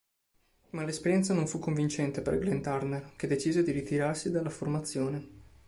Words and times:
Ma 0.71 0.83
l'esperienza 0.83 1.31
non 1.35 1.47
fu 1.47 1.59
convincente 1.59 2.23
per 2.23 2.39
Glenn 2.39 2.61
Turner 2.61 3.11
che 3.15 3.27
decise 3.27 3.61
di 3.61 3.69
ritirarsi 3.69 4.31
dalla 4.31 4.49
formazione. 4.49 5.27